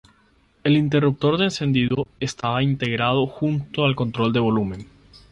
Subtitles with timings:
[0.63, 4.87] El interruptor de encendido estaba integrado junto al control de volumen.